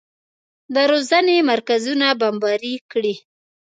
د 0.73 0.75
روزنې 0.91 1.37
مرکزونه 1.49 2.07
بمباري 2.19 2.75
کړي. 2.91 3.13